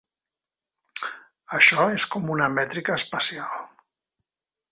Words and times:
Això 1.57 1.85
és 1.97 2.07
com 2.15 2.33
una 2.37 2.49
mètrica 2.55 2.97
espacial. 3.01 3.63